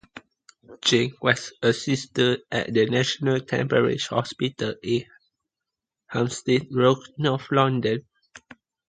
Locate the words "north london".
7.19-8.03